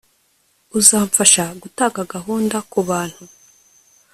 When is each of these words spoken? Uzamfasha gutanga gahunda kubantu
Uzamfasha 0.77 1.45
gutanga 1.61 2.01
gahunda 2.13 2.57
kubantu 2.71 3.23